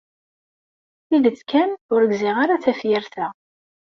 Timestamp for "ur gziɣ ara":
1.93-2.63